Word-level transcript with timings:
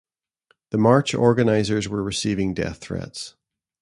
The 0.71 0.79
March 0.79 1.13
organisers 1.13 1.87
were 1.87 2.01
receiving 2.01 2.55
death 2.55 2.79
threats. 2.79 3.35